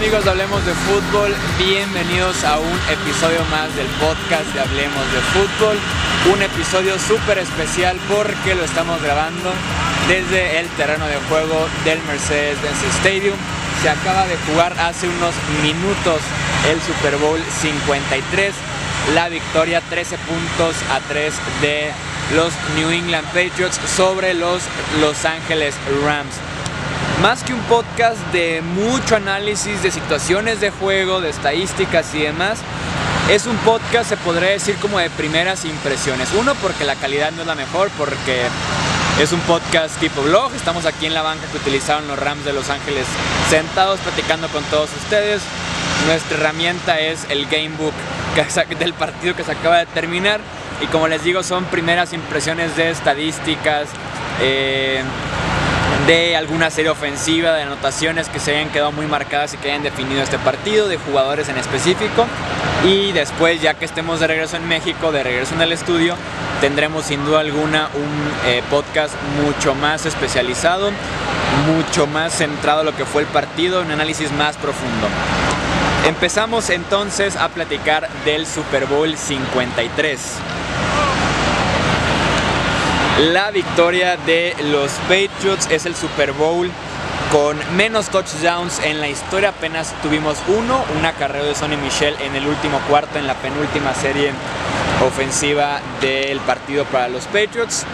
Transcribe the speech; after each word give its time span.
amigos 0.00 0.24
de 0.24 0.30
Hablemos 0.30 0.64
de 0.64 0.72
Fútbol? 0.72 1.34
Bienvenidos 1.58 2.42
a 2.44 2.58
un 2.58 2.72
episodio 2.88 3.44
más 3.50 3.68
del 3.76 3.86
podcast 4.00 4.46
de 4.54 4.60
Hablemos 4.60 5.04
de 5.12 5.20
Fútbol. 5.28 5.76
Un 6.32 6.40
episodio 6.40 6.98
súper 6.98 7.36
especial 7.36 7.98
porque 8.08 8.54
lo 8.54 8.64
estamos 8.64 9.02
grabando 9.02 9.52
desde 10.08 10.58
el 10.58 10.68
terreno 10.68 11.06
de 11.06 11.16
juego 11.28 11.68
del 11.84 11.98
Mercedes-Benz 12.04 12.82
Stadium. 12.96 13.36
Se 13.82 13.90
acaba 13.90 14.26
de 14.26 14.38
jugar 14.48 14.72
hace 14.80 15.06
unos 15.06 15.34
minutos 15.62 16.22
el 16.70 16.80
Super 16.80 17.18
Bowl 17.18 17.38
53. 17.60 18.54
La 19.14 19.28
victoria 19.28 19.82
13 19.82 20.16
puntos 20.16 20.76
a 20.92 21.00
3 21.12 21.34
de 21.60 21.90
los 22.34 22.54
New 22.74 22.90
England 22.90 23.26
Patriots 23.34 23.78
sobre 23.94 24.32
los 24.32 24.62
Los 24.98 25.26
Angeles 25.26 25.74
Rams. 26.02 26.59
Más 27.22 27.44
que 27.44 27.52
un 27.52 27.60
podcast 27.60 28.16
de 28.32 28.62
mucho 28.62 29.14
análisis 29.14 29.82
de 29.82 29.90
situaciones 29.90 30.62
de 30.62 30.70
juego, 30.70 31.20
de 31.20 31.28
estadísticas 31.28 32.14
y 32.14 32.22
demás, 32.22 32.60
es 33.28 33.44
un 33.44 33.56
podcast, 33.58 34.08
se 34.08 34.16
podría 34.16 34.52
decir, 34.52 34.76
como 34.76 34.98
de 34.98 35.10
primeras 35.10 35.66
impresiones. 35.66 36.30
Uno, 36.32 36.54
porque 36.62 36.86
la 36.86 36.94
calidad 36.94 37.30
no 37.32 37.42
es 37.42 37.46
la 37.46 37.54
mejor, 37.54 37.90
porque 37.98 38.40
es 39.20 39.32
un 39.32 39.40
podcast 39.40 40.00
tipo 40.00 40.22
blog. 40.22 40.54
Estamos 40.54 40.86
aquí 40.86 41.04
en 41.04 41.12
la 41.12 41.20
banca 41.20 41.46
que 41.52 41.58
utilizaron 41.58 42.08
los 42.08 42.18
Rams 42.18 42.46
de 42.46 42.54
Los 42.54 42.70
Ángeles, 42.70 43.04
sentados 43.50 44.00
platicando 44.00 44.48
con 44.48 44.64
todos 44.64 44.88
ustedes. 45.04 45.42
Nuestra 46.06 46.38
herramienta 46.38 47.00
es 47.00 47.26
el 47.28 47.46
Gamebook 47.48 47.92
del 48.78 48.94
partido 48.94 49.36
que 49.36 49.44
se 49.44 49.52
acaba 49.52 49.76
de 49.76 49.86
terminar. 49.86 50.40
Y 50.80 50.86
como 50.86 51.06
les 51.06 51.22
digo, 51.22 51.42
son 51.42 51.66
primeras 51.66 52.14
impresiones 52.14 52.76
de 52.76 52.88
estadísticas. 52.88 53.88
Eh, 54.40 55.02
de 56.10 56.34
alguna 56.34 56.70
serie 56.70 56.90
ofensiva, 56.90 57.52
de 57.52 57.62
anotaciones 57.62 58.28
que 58.28 58.40
se 58.40 58.50
hayan 58.56 58.70
quedado 58.70 58.90
muy 58.90 59.06
marcadas 59.06 59.54
y 59.54 59.58
que 59.58 59.70
hayan 59.70 59.84
definido 59.84 60.20
este 60.20 60.40
partido, 60.40 60.88
de 60.88 60.96
jugadores 60.96 61.48
en 61.48 61.56
específico. 61.56 62.26
Y 62.84 63.12
después, 63.12 63.62
ya 63.62 63.74
que 63.74 63.84
estemos 63.84 64.18
de 64.18 64.26
regreso 64.26 64.56
en 64.56 64.66
México, 64.66 65.12
de 65.12 65.22
regreso 65.22 65.54
en 65.54 65.62
el 65.62 65.70
estudio, 65.70 66.16
tendremos 66.60 67.04
sin 67.04 67.24
duda 67.24 67.38
alguna 67.38 67.90
un 67.94 68.50
eh, 68.50 68.60
podcast 68.70 69.14
mucho 69.44 69.76
más 69.76 70.04
especializado, 70.04 70.90
mucho 71.68 72.08
más 72.08 72.34
centrado 72.34 72.80
en 72.80 72.86
lo 72.86 72.96
que 72.96 73.04
fue 73.04 73.22
el 73.22 73.28
partido, 73.28 73.80
un 73.80 73.92
análisis 73.92 74.32
más 74.32 74.56
profundo. 74.56 75.06
Empezamos 76.08 76.70
entonces 76.70 77.36
a 77.36 77.50
platicar 77.50 78.08
del 78.24 78.48
Super 78.48 78.86
Bowl 78.86 79.16
53 79.16 80.18
la 83.18 83.50
victoria 83.50 84.16
de 84.16 84.54
los 84.70 84.90
Patriots. 85.08 85.68
Es 85.70 85.86
el 85.86 85.94
Super 85.94 86.32
Bowl 86.32 86.70
con 87.32 87.56
menos 87.76 88.08
touchdowns 88.08 88.80
en 88.80 89.00
la 89.00 89.08
historia. 89.08 89.50
Apenas 89.50 89.94
tuvimos 90.02 90.38
uno, 90.48 90.84
una 90.98 91.12
carrera 91.12 91.44
de 91.44 91.54
Sonny 91.54 91.76
Michel 91.76 92.16
en 92.20 92.34
el 92.34 92.46
último 92.46 92.78
cuarto, 92.88 93.18
en 93.18 93.26
la 93.26 93.34
penúltima 93.34 93.94
serie 93.94 94.32
ofensiva 95.06 95.80
del 96.00 96.40
partido 96.40 96.84
para 96.86 97.08
los 97.08 97.24
Patriots. 97.24 97.84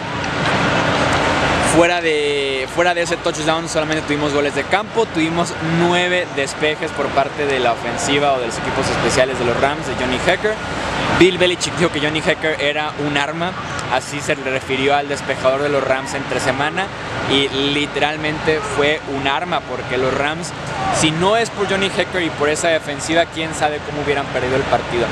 Fuera 1.75 2.01
de, 2.01 2.67
fuera 2.73 2.95
de 2.95 3.03
ese 3.03 3.17
touchdown 3.17 3.69
solamente 3.69 4.01
tuvimos 4.07 4.33
goles 4.33 4.55
de 4.55 4.63
campo, 4.63 5.05
tuvimos 5.05 5.53
nueve 5.79 6.25
despejes 6.35 6.89
por 6.91 7.05
parte 7.09 7.45
de 7.45 7.59
la 7.59 7.73
ofensiva 7.73 8.33
o 8.33 8.39
de 8.39 8.47
los 8.47 8.57
equipos 8.57 8.89
especiales 8.89 9.37
de 9.37 9.45
los 9.45 9.59
Rams 9.61 9.85
de 9.85 9.93
Johnny 9.93 10.17
Hecker. 10.25 10.55
Bill 11.19 11.37
Belichick 11.37 11.75
dijo 11.75 11.91
que 11.91 11.99
Johnny 11.99 12.19
Hecker 12.25 12.59
era 12.61 12.93
un 13.07 13.15
arma, 13.15 13.51
así 13.93 14.19
se 14.21 14.35
le 14.35 14.43
refirió 14.49 14.95
al 14.95 15.07
despejador 15.07 15.61
de 15.61 15.69
los 15.69 15.83
Rams 15.83 16.13
entre 16.13 16.39
semana 16.39 16.87
y 17.31 17.47
literalmente 17.49 18.59
fue 18.75 19.01
un 19.15 19.27
arma 19.27 19.61
porque 19.61 19.97
los 19.97 20.13
Rams, 20.13 20.51
si 20.99 21.11
no 21.11 21.37
es 21.37 21.49
por 21.49 21.69
Johnny 21.69 21.87
Hecker 21.87 22.21
y 22.23 22.29
por 22.29 22.49
esa 22.49 22.69
defensiva, 22.69 23.25
quién 23.25 23.53
sabe 23.53 23.79
cómo 23.85 24.01
hubieran 24.03 24.25
perdido 24.27 24.55
el 24.55 24.63
partido. 24.63 25.05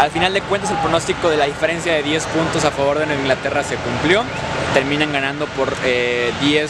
Al 0.00 0.10
final 0.10 0.32
de 0.32 0.42
cuentas 0.42 0.70
el 0.70 0.78
pronóstico 0.78 1.30
de 1.30 1.36
la 1.36 1.46
diferencia 1.46 1.94
de 1.94 2.02
10 2.02 2.24
puntos 2.26 2.64
a 2.64 2.70
favor 2.70 2.98
de 2.98 3.14
Inglaterra 3.14 3.62
se 3.62 3.76
cumplió 3.76 4.24
terminan 4.74 5.12
ganando 5.12 5.46
por 5.46 5.70
10 5.70 5.84
eh, 5.84 6.68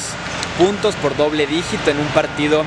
puntos, 0.58 0.94
por 0.96 1.16
doble 1.16 1.46
dígito 1.46 1.90
en 1.90 1.98
un 1.98 2.06
partido 2.08 2.62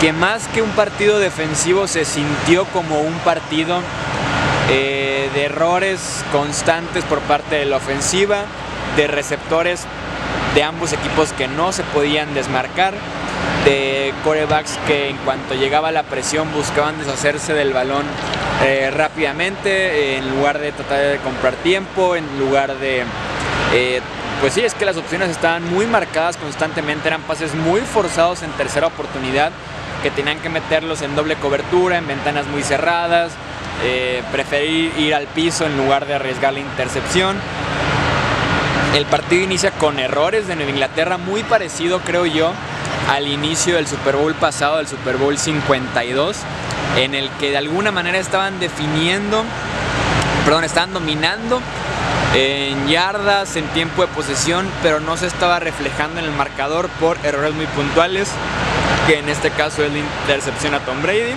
que 0.00 0.12
más 0.12 0.48
que 0.48 0.62
un 0.62 0.70
partido 0.70 1.18
defensivo 1.18 1.86
se 1.86 2.04
sintió 2.04 2.64
como 2.66 3.00
un 3.00 3.12
partido 3.18 3.80
eh, 4.70 5.30
de 5.34 5.44
errores 5.44 6.24
constantes 6.32 7.04
por 7.04 7.20
parte 7.20 7.56
de 7.56 7.64
la 7.64 7.76
ofensiva, 7.76 8.44
de 8.96 9.06
receptores 9.06 9.84
de 10.54 10.62
ambos 10.62 10.92
equipos 10.92 11.32
que 11.32 11.48
no 11.48 11.72
se 11.72 11.82
podían 11.84 12.34
desmarcar, 12.34 12.94
de 13.64 14.14
corebacks 14.24 14.78
que 14.86 15.10
en 15.10 15.16
cuanto 15.18 15.54
llegaba 15.54 15.92
la 15.92 16.04
presión 16.04 16.52
buscaban 16.52 16.98
deshacerse 16.98 17.52
del 17.52 17.72
balón 17.72 18.06
eh, 18.64 18.90
rápidamente 18.92 20.16
en 20.16 20.30
lugar 20.30 20.58
de 20.58 20.72
tratar 20.72 21.00
de 21.00 21.18
comprar 21.18 21.54
tiempo, 21.56 22.16
en 22.16 22.38
lugar 22.38 22.76
de 22.78 23.04
pues 24.40 24.52
sí, 24.52 24.60
es 24.60 24.74
que 24.74 24.84
las 24.84 24.96
opciones 24.96 25.30
estaban 25.30 25.64
muy 25.72 25.86
marcadas 25.86 26.36
constantemente, 26.36 27.08
eran 27.08 27.22
pases 27.22 27.54
muy 27.54 27.80
forzados 27.80 28.42
en 28.42 28.50
tercera 28.52 28.86
oportunidad, 28.86 29.50
que 30.02 30.10
tenían 30.10 30.38
que 30.40 30.50
meterlos 30.50 31.00
en 31.02 31.16
doble 31.16 31.36
cobertura, 31.36 31.96
en 31.96 32.06
ventanas 32.06 32.46
muy 32.46 32.62
cerradas, 32.62 33.32
eh, 33.82 34.22
preferir 34.32 34.92
ir 34.98 35.14
al 35.14 35.26
piso 35.26 35.66
en 35.66 35.76
lugar 35.76 36.06
de 36.06 36.14
arriesgar 36.14 36.52
la 36.52 36.60
intercepción. 36.60 37.36
El 38.94 39.04
partido 39.06 39.42
inicia 39.42 39.72
con 39.72 39.98
errores 39.98 40.46
de 40.48 40.56
Nueva 40.56 40.70
Inglaterra, 40.70 41.18
muy 41.18 41.42
parecido 41.42 42.00
creo 42.00 42.24
yo 42.24 42.52
al 43.10 43.28
inicio 43.28 43.76
del 43.76 43.86
Super 43.86 44.16
Bowl 44.16 44.34
pasado, 44.34 44.78
del 44.78 44.88
Super 44.88 45.16
Bowl 45.16 45.36
52, 45.36 46.38
en 46.96 47.14
el 47.14 47.28
que 47.38 47.50
de 47.50 47.58
alguna 47.58 47.92
manera 47.92 48.18
estaban 48.18 48.58
definiendo, 48.58 49.44
perdón, 50.44 50.64
estaban 50.64 50.92
dominando 50.92 51.60
en 52.34 52.88
yardas, 52.88 53.56
en 53.56 53.66
tiempo 53.68 54.02
de 54.02 54.08
posesión, 54.08 54.66
pero 54.82 55.00
no 55.00 55.16
se 55.16 55.26
estaba 55.26 55.58
reflejando 55.60 56.20
en 56.20 56.26
el 56.26 56.32
marcador 56.32 56.88
por 57.00 57.16
errores 57.24 57.54
muy 57.54 57.66
puntuales, 57.66 58.28
que 59.06 59.18
en 59.18 59.28
este 59.28 59.50
caso 59.50 59.84
es 59.84 59.92
la 59.92 59.98
intercepción 59.98 60.74
a 60.74 60.80
Tom 60.80 61.02
Brady. 61.02 61.34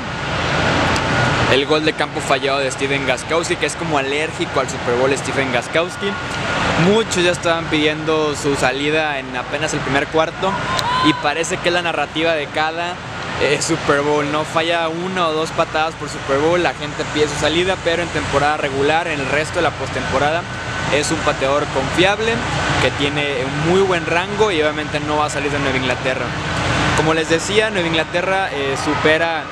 El 1.52 1.66
gol 1.66 1.84
de 1.84 1.94
campo 1.94 2.22
fallado 2.22 2.60
de 2.60 2.70
Steven 2.70 3.08
Gaskowski, 3.08 3.56
que 3.56 3.66
es 3.66 3.76
como 3.76 3.98
alérgico 3.98 4.60
al 4.60 4.70
Super 4.70 4.96
Bowl 4.96 5.18
Steven 5.18 5.52
Gaskowski. 5.52 6.12
Muchos 6.86 7.24
ya 7.24 7.32
estaban 7.32 7.66
pidiendo 7.66 8.36
su 8.36 8.56
salida 8.56 9.18
en 9.18 9.36
apenas 9.36 9.74
el 9.74 9.80
primer 9.80 10.06
cuarto 10.08 10.52
y 11.06 11.14
parece 11.14 11.58
que 11.58 11.72
la 11.72 11.82
narrativa 11.82 12.34
de 12.34 12.46
cada 12.48 12.94
eh, 13.42 13.60
Super 13.64 14.02
Bowl. 14.02 14.32
No 14.32 14.44
falla 14.46 14.90
una 14.90 15.28
o 15.28 15.34
dos 15.34 15.50
patadas 15.50 15.96
por 15.96 16.08
Super 16.08 16.38
Bowl, 16.38 16.62
la 16.62 16.76
gente 16.76 17.04
pide 17.16 17.28
su 17.28 17.40
salida, 17.40 17.76
pero 17.84 18.04
en 18.04 18.10
temporada 18.10 18.58
regular, 18.58 19.08
en 19.08 19.20
el 19.20 19.26
resto 19.26 19.56
de 19.56 19.64
la 19.64 19.72
postemporada, 19.72 20.44
es 20.94 21.10
un 21.10 21.18
pateador 21.20 21.66
confiable 21.68 22.34
que 22.84 22.92
tiene 22.92 23.38
un 23.44 23.72
muy 23.72 23.82
buen 23.82 24.06
rango 24.06 24.52
y 24.52 24.62
obviamente 24.62 25.00
no 25.00 25.18
va 25.18 25.26
a 25.26 25.30
salir 25.32 25.52
de 25.52 25.58
Nueva 25.58 25.78
Inglaterra. 25.78 26.26
Como 26.96 27.16
les 27.16 27.28
decía, 27.28 27.72
Nueva 27.72 27.88
Inglaterra 27.88 28.50
eh, 28.52 28.76
supera 28.86 29.44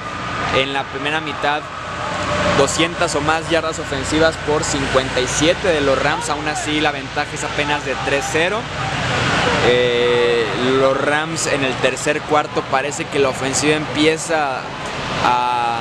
en 0.58 0.74
la 0.74 0.84
primera 0.84 1.22
mitad 1.22 1.62
200 2.58 3.14
o 3.16 3.22
más 3.22 3.50
yardas 3.50 3.80
ofensivas 3.80 4.36
por 4.48 4.64
57 4.64 5.68
de 5.68 5.82
los 5.82 6.02
Rams, 6.02 6.30
aún 6.30 6.48
así 6.48 6.82
la 6.82 6.92
ventaja 6.92 7.30
es 7.34 7.44
apenas 7.44 7.86
de 7.86 7.94
3-0. 7.94 8.58
Eh, 9.68 10.46
los 10.80 11.00
Rams 11.00 11.48
en 11.48 11.64
el 11.64 11.74
tercer 11.76 12.22
cuarto 12.22 12.64
parece 12.72 13.06
que 13.06 13.20
la 13.20 13.30
ofensiva 13.30 13.76
empieza 13.76 14.62
a 15.24 15.80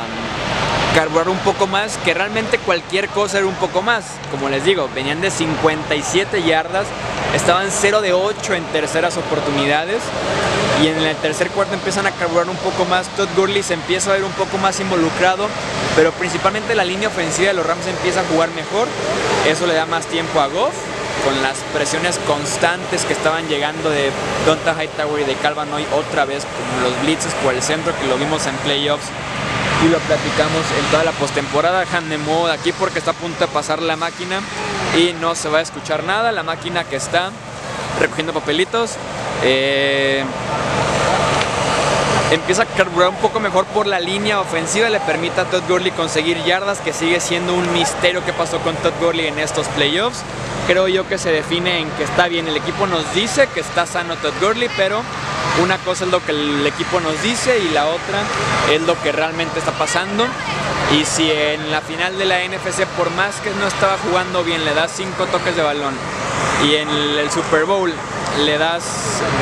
carburar 0.94 1.28
un 1.28 1.38
poco 1.38 1.66
más, 1.66 1.98
que 1.98 2.14
realmente 2.14 2.58
cualquier 2.58 3.08
cosa 3.08 3.38
era 3.38 3.46
un 3.46 3.54
poco 3.54 3.82
más. 3.82 4.04
Como 4.30 4.48
les 4.48 4.64
digo, 4.64 4.88
venían 4.94 5.20
de 5.20 5.30
57 5.30 6.42
yardas, 6.42 6.86
estaban 7.34 7.68
0 7.70 8.00
de 8.00 8.12
8 8.12 8.54
en 8.54 8.64
terceras 8.66 9.16
oportunidades 9.16 10.02
y 10.82 10.88
en 10.88 10.98
el 10.98 11.16
tercer 11.16 11.50
cuarto 11.50 11.74
empiezan 11.74 12.06
a 12.06 12.12
carburar 12.12 12.48
un 12.48 12.56
poco 12.56 12.84
más. 12.86 13.08
Todd 13.16 13.28
Gurley 13.36 13.62
se 13.62 13.74
empieza 13.74 14.10
a 14.10 14.14
ver 14.14 14.24
un 14.24 14.32
poco 14.32 14.58
más 14.58 14.80
involucrado, 14.80 15.48
pero 15.96 16.12
principalmente 16.12 16.74
la 16.74 16.84
línea 16.84 17.08
ofensiva 17.08 17.48
de 17.48 17.54
los 17.54 17.66
Rams 17.66 17.86
empieza 17.86 18.20
a 18.20 18.24
jugar 18.24 18.50
mejor. 18.50 18.86
Eso 19.48 19.66
le 19.66 19.74
da 19.74 19.86
más 19.86 20.06
tiempo 20.06 20.40
a 20.40 20.46
Goff 20.46 20.74
con 21.24 21.42
las 21.42 21.56
presiones 21.74 22.20
constantes 22.26 23.04
que 23.04 23.14
estaban 23.14 23.48
llegando 23.48 23.90
de 23.90 24.10
Donta 24.44 24.74
Hightower 24.74 25.22
y 25.22 25.24
de 25.24 25.34
Calvin 25.36 25.72
Hoy 25.72 25.84
otra 25.92 26.24
vez, 26.26 26.44
como 26.44 26.88
los 26.88 27.02
blitzes 27.02 27.34
por 27.42 27.54
el 27.54 27.62
centro 27.62 27.92
que 27.98 28.06
lo 28.06 28.16
vimos 28.16 28.46
en 28.46 28.54
playoffs 28.58 29.06
y 29.84 29.88
lo 29.88 29.98
platicamos 29.98 30.62
en 30.78 30.84
toda 30.90 31.04
la 31.04 31.12
postemporada. 31.12 31.84
Han 31.92 32.08
de 32.08 32.18
aquí 32.52 32.72
porque 32.72 32.98
está 32.98 33.12
a 33.12 33.14
punto 33.14 33.46
de 33.46 33.52
pasar 33.52 33.80
la 33.82 33.96
máquina 33.96 34.40
y 34.96 35.14
no 35.20 35.34
se 35.34 35.48
va 35.48 35.58
a 35.58 35.62
escuchar 35.62 36.04
nada. 36.04 36.30
La 36.30 36.42
máquina 36.42 36.84
que 36.84 36.96
está 36.96 37.30
recogiendo 37.98 38.32
papelitos. 38.32 38.92
Eh, 39.42 40.24
empieza 42.30 42.62
a 42.62 42.66
carburar 42.66 43.10
un 43.10 43.16
poco 43.16 43.40
mejor 43.40 43.64
por 43.66 43.86
la 43.86 44.00
línea 44.00 44.40
ofensiva, 44.40 44.88
le 44.88 45.00
permite 45.00 45.40
a 45.40 45.44
Todd 45.44 45.62
Gurley 45.68 45.90
conseguir 45.92 46.42
yardas, 46.44 46.80
que 46.80 46.92
sigue 46.92 47.20
siendo 47.20 47.54
un 47.54 47.72
misterio 47.72 48.24
que 48.24 48.32
pasó 48.32 48.58
con 48.60 48.74
Todd 48.76 48.94
Gurley 49.00 49.26
en 49.26 49.38
estos 49.38 49.66
playoffs. 49.68 50.22
Creo 50.66 50.88
yo 50.88 51.06
que 51.08 51.18
se 51.18 51.30
define 51.30 51.78
en 51.80 51.90
que 51.90 52.02
está 52.02 52.26
bien. 52.26 52.48
El 52.48 52.56
equipo 52.56 52.86
nos 52.86 53.14
dice 53.14 53.48
que 53.54 53.60
está 53.60 53.86
sano 53.86 54.16
Todd 54.16 54.34
Gurley, 54.40 54.68
pero 54.76 55.02
Una 55.62 55.78
cosa 55.78 56.04
es 56.04 56.10
lo 56.10 56.22
que 56.22 56.32
el 56.32 56.66
equipo 56.66 57.00
nos 57.00 57.22
dice 57.22 57.58
y 57.58 57.70
la 57.70 57.86
otra 57.86 58.20
es 58.70 58.82
lo 58.82 59.00
que 59.02 59.10
realmente 59.10 59.58
está 59.58 59.72
pasando. 59.72 60.26
Y 60.92 61.04
si 61.06 61.30
en 61.30 61.70
la 61.72 61.80
final 61.80 62.18
de 62.18 62.26
la 62.26 62.44
NFC, 62.44 62.84
por 62.96 63.10
más 63.12 63.36
que 63.36 63.50
no 63.54 63.66
estaba 63.66 63.96
jugando 64.06 64.44
bien, 64.44 64.64
le 64.66 64.74
das 64.74 64.92
5 64.94 65.26
toques 65.26 65.56
de 65.56 65.62
balón 65.62 65.94
y 66.62 66.74
en 66.74 66.88
el 66.90 67.30
Super 67.30 67.64
Bowl 67.64 67.92
le 68.44 68.58
das 68.58 68.82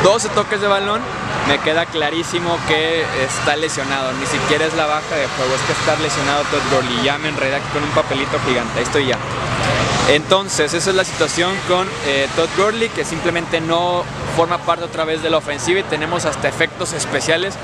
12 0.03 0.29
toques 0.31 0.61
de 0.61 0.67
balón, 0.69 1.01
me 1.49 1.59
queda 1.59 1.87
clarísimo 1.87 2.59
que 2.69 3.05
está 3.25 3.57
lesionado. 3.57 4.13
Ni 4.13 4.27
siquiera 4.27 4.65
es 4.65 4.75
la 4.75 4.87
baja 4.87 5.17
de 5.17 5.27
juego, 5.27 5.55
es 5.55 5.61
que 5.63 5.73
está 5.73 5.97
lesionado 6.03 6.43
Todd 6.45 6.63
Gurley. 6.73 7.05
Ya 7.05 7.19
me 7.19 7.29
enredé 7.29 7.57
aquí 7.57 7.67
con 7.73 7.83
un 7.83 7.91
papelito 7.91 8.39
gigante, 8.47 8.79
ahí 8.79 8.85
estoy 8.85 9.07
ya. 9.07 9.19
Entonces, 10.09 10.75
esa 10.75 10.91
es 10.91 10.97
la 10.97 11.05
situación 11.05 11.53
con 11.67 11.89
eh, 12.07 12.29
Todd 12.37 12.49
Gurley, 12.57 12.89
que 12.91 13.05
simplemente 13.05 13.61
no 13.61 14.05
forma 14.37 14.59
parte 14.59 14.85
otra 14.85 15.05
vez 15.05 15.23
de 15.23 15.31
la 15.31 15.39
ofensiva 15.39 15.81
y 15.81 15.83
tenemos 15.85 16.25
hasta 16.25 16.49
efectos 16.49 16.93
especiales. 16.93 17.55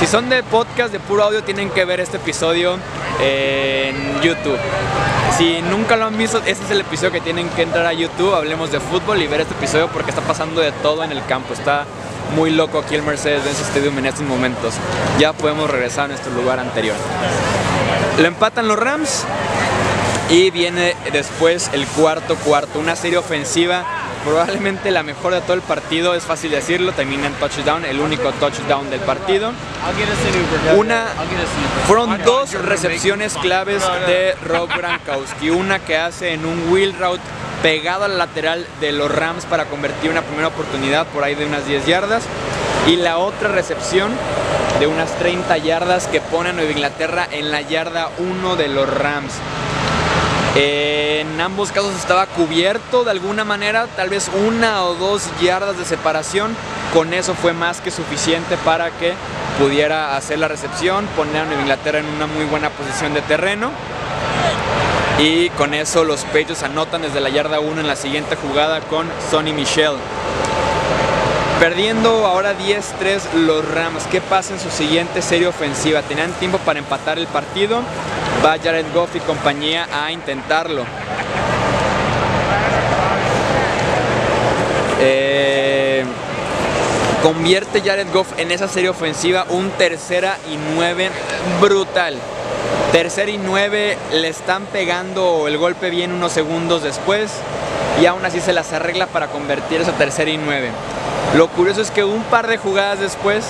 Si 0.00 0.06
son 0.06 0.28
de 0.28 0.42
podcast 0.42 0.92
de 0.92 1.00
puro 1.00 1.24
audio, 1.24 1.42
tienen 1.42 1.70
que 1.70 1.84
ver 1.84 2.00
este 2.00 2.16
episodio 2.16 2.78
en 3.20 4.20
YouTube. 4.22 4.58
Si 5.38 5.62
nunca 5.62 5.94
lo 5.94 6.06
han 6.06 6.18
visto, 6.18 6.38
este 6.44 6.64
es 6.64 6.70
el 6.72 6.80
episodio 6.80 7.12
que 7.12 7.20
tienen 7.20 7.48
que 7.50 7.62
entrar 7.62 7.86
a 7.86 7.92
YouTube, 7.92 8.34
hablemos 8.34 8.72
de 8.72 8.80
fútbol 8.80 9.22
y 9.22 9.28
ver 9.28 9.42
este 9.42 9.54
episodio 9.54 9.86
porque 9.86 10.10
está 10.10 10.20
pasando 10.20 10.60
de 10.60 10.72
todo 10.72 11.04
en 11.04 11.12
el 11.12 11.24
campo. 11.26 11.54
Está 11.54 11.86
muy 12.34 12.50
loco 12.50 12.80
aquí 12.80 12.96
el 12.96 13.04
Mercedes-Benz 13.04 13.60
Stadium 13.60 13.96
en 13.98 14.06
estos 14.06 14.22
momentos. 14.26 14.74
Ya 15.20 15.32
podemos 15.32 15.70
regresar 15.70 16.06
a 16.06 16.08
nuestro 16.08 16.32
lugar 16.32 16.58
anterior. 16.58 16.96
Lo 18.18 18.26
empatan 18.26 18.66
los 18.66 18.80
Rams 18.80 19.26
y 20.28 20.50
viene 20.50 20.96
después 21.12 21.70
el 21.72 21.86
cuarto 21.86 22.34
cuarto, 22.34 22.80
una 22.80 22.96
serie 22.96 23.18
ofensiva 23.18 23.84
probablemente 24.28 24.90
la 24.90 25.02
mejor 25.02 25.34
de 25.34 25.40
todo 25.40 25.54
el 25.54 25.62
partido, 25.62 26.14
es 26.14 26.24
fácil 26.24 26.50
decirlo, 26.50 26.92
termina 26.92 27.26
en 27.26 27.34
touchdown, 27.34 27.84
el 27.84 28.00
único 28.00 28.30
touchdown 28.32 28.90
del 28.90 29.00
partido. 29.00 29.52
Una, 30.76 31.06
fueron 31.86 32.22
dos 32.24 32.52
recepciones 32.52 33.34
claves 33.38 33.82
de 34.06 34.34
Rob 34.46 34.68
Gronkowski, 34.68 35.50
una 35.50 35.78
que 35.78 35.96
hace 35.96 36.34
en 36.34 36.44
un 36.44 36.70
wheel 36.70 36.94
route 36.98 37.22
pegado 37.62 38.04
al 38.04 38.18
lateral 38.18 38.66
de 38.80 38.92
los 38.92 39.10
Rams 39.10 39.44
para 39.46 39.64
convertir 39.64 40.10
una 40.10 40.22
primera 40.22 40.48
oportunidad 40.48 41.06
por 41.08 41.24
ahí 41.24 41.34
de 41.34 41.46
unas 41.46 41.66
10 41.66 41.86
yardas 41.86 42.22
y 42.86 42.96
la 42.96 43.18
otra 43.18 43.48
recepción 43.48 44.12
de 44.78 44.86
unas 44.86 45.10
30 45.18 45.56
yardas 45.58 46.06
que 46.06 46.20
pone 46.20 46.50
a 46.50 46.52
Nueva 46.52 46.70
Inglaterra 46.70 47.26
en 47.30 47.50
la 47.50 47.62
yarda 47.62 48.10
1 48.18 48.56
de 48.56 48.68
los 48.68 48.88
Rams. 48.88 49.32
En 50.60 51.40
ambos 51.40 51.70
casos 51.70 51.94
estaba 51.94 52.26
cubierto 52.26 53.04
de 53.04 53.12
alguna 53.12 53.44
manera, 53.44 53.86
tal 53.94 54.08
vez 54.08 54.28
una 54.48 54.82
o 54.86 54.94
dos 54.94 55.30
yardas 55.40 55.78
de 55.78 55.84
separación. 55.84 56.56
Con 56.92 57.14
eso 57.14 57.34
fue 57.34 57.52
más 57.52 57.80
que 57.80 57.92
suficiente 57.92 58.56
para 58.64 58.90
que 58.90 59.14
pudiera 59.60 60.16
hacer 60.16 60.40
la 60.40 60.48
recepción, 60.48 61.06
poner 61.14 61.46
a 61.46 61.60
Inglaterra 61.60 62.00
en 62.00 62.06
una 62.06 62.26
muy 62.26 62.44
buena 62.44 62.70
posición 62.70 63.14
de 63.14 63.22
terreno. 63.22 63.70
Y 65.20 65.50
con 65.50 65.74
eso 65.74 66.02
los 66.02 66.24
Patriots 66.24 66.64
anotan 66.64 67.02
desde 67.02 67.20
la 67.20 67.28
yarda 67.28 67.60
1 67.60 67.80
en 67.80 67.86
la 67.86 67.94
siguiente 67.94 68.34
jugada 68.34 68.80
con 68.80 69.06
Sonny 69.30 69.52
Michel. 69.52 69.94
Perdiendo 71.60 72.26
ahora 72.26 72.58
10-3 72.58 73.32
los 73.46 73.64
Rams. 73.64 74.08
¿Qué 74.10 74.20
pasa 74.20 74.54
en 74.54 74.60
su 74.60 74.70
siguiente 74.70 75.22
serie 75.22 75.46
ofensiva? 75.46 76.02
Tenían 76.02 76.32
tiempo 76.32 76.58
para 76.58 76.80
empatar 76.80 77.16
el 77.16 77.28
partido. 77.28 77.80
Va 78.44 78.56
Jared 78.62 78.86
Goff 78.94 79.16
y 79.16 79.20
compañía 79.20 79.88
a 79.92 80.12
intentarlo. 80.12 80.84
Eh, 85.00 86.04
convierte 87.22 87.82
Jared 87.82 88.06
Goff 88.12 88.38
en 88.38 88.50
esa 88.50 88.68
serie 88.68 88.90
ofensiva 88.90 89.44
un 89.48 89.70
tercera 89.70 90.36
y 90.50 90.58
nueve 90.74 91.10
brutal. 91.60 92.16
Tercera 92.92 93.30
y 93.30 93.38
nueve 93.38 93.98
le 94.12 94.28
están 94.28 94.64
pegando 94.66 95.46
el 95.46 95.58
golpe 95.58 95.90
bien 95.90 96.12
unos 96.12 96.32
segundos 96.32 96.82
después 96.82 97.30
y 98.00 98.06
aún 98.06 98.24
así 98.24 98.40
se 98.40 98.52
las 98.52 98.72
arregla 98.72 99.06
para 99.06 99.26
convertir 99.28 99.80
esa 99.80 99.92
tercera 99.92 100.30
y 100.30 100.38
nueve. 100.38 100.70
Lo 101.36 101.48
curioso 101.48 101.82
es 101.82 101.90
que 101.90 102.04
un 102.04 102.22
par 102.24 102.46
de 102.46 102.56
jugadas 102.56 103.00
después, 103.00 103.44